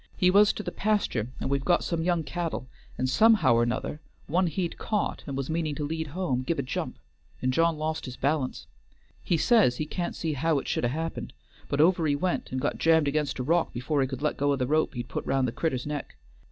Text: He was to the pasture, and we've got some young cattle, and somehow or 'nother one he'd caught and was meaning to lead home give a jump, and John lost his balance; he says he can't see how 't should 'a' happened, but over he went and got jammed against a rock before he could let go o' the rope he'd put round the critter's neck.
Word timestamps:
He 0.17 0.31
was 0.31 0.51
to 0.53 0.63
the 0.63 0.71
pasture, 0.71 1.27
and 1.39 1.47
we've 1.51 1.63
got 1.63 1.83
some 1.83 2.01
young 2.01 2.23
cattle, 2.23 2.67
and 2.97 3.07
somehow 3.07 3.53
or 3.53 3.67
'nother 3.67 4.01
one 4.25 4.47
he'd 4.47 4.79
caught 4.79 5.23
and 5.27 5.37
was 5.37 5.47
meaning 5.47 5.75
to 5.75 5.85
lead 5.85 6.07
home 6.07 6.41
give 6.41 6.57
a 6.57 6.63
jump, 6.63 6.97
and 7.39 7.53
John 7.53 7.77
lost 7.77 8.05
his 8.05 8.17
balance; 8.17 8.65
he 9.21 9.37
says 9.37 9.77
he 9.77 9.85
can't 9.85 10.15
see 10.15 10.33
how 10.33 10.59
't 10.59 10.67
should 10.67 10.85
'a' 10.85 10.89
happened, 10.89 11.33
but 11.69 11.79
over 11.79 12.07
he 12.07 12.15
went 12.15 12.51
and 12.51 12.59
got 12.59 12.79
jammed 12.79 13.07
against 13.07 13.37
a 13.37 13.43
rock 13.43 13.73
before 13.73 14.01
he 14.01 14.07
could 14.07 14.23
let 14.23 14.37
go 14.37 14.51
o' 14.51 14.55
the 14.55 14.65
rope 14.65 14.95
he'd 14.95 15.07
put 15.07 15.23
round 15.23 15.47
the 15.47 15.51
critter's 15.51 15.85
neck. 15.85 16.15